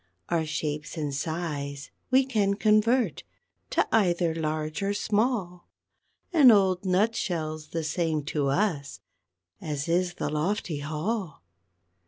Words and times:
__Our 0.35 0.47
shapes 0.47 0.97
and 0.97 1.13
size 1.13 1.91
we 2.09 2.25
can 2.25 2.55
convert 2.55 3.23
To 3.69 3.87
either 3.95 4.33
large 4.33 4.81
or 4.81 4.95
small, 4.95 5.69
An 6.33 6.49
old 6.49 6.83
nut 6.83 7.15
shell's 7.15 7.67
the 7.67 7.83
same 7.83 8.23
to 8.23 8.47
us 8.47 8.99
As 9.61 9.87
is 9.87 10.15
the 10.15 10.31
lofty 10.31 10.79
hall. 10.79 11.43